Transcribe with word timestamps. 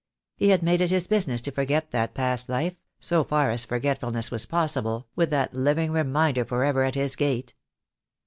He 0.35 0.49
had 0.49 0.63
made 0.63 0.81
it 0.81 0.89
his 0.89 1.07
busi 1.07 1.27
ness 1.27 1.41
to 1.41 1.51
forget 1.51 1.91
that 1.91 2.15
past 2.15 2.49
life, 2.49 2.73
so 2.99 3.23
far 3.23 3.51
as 3.51 3.65
forgetfulness 3.65 4.31
was 4.31 4.47
possible, 4.47 5.05
with 5.15 5.29
that 5.29 5.53
living 5.53 5.91
reminder 5.91 6.43
for 6.43 6.63
ever 6.63 6.81
at 6.83 6.95
his 6.95 7.15
gate. 7.15 7.53